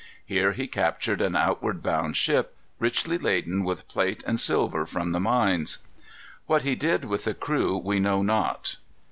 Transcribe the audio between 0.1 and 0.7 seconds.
Here he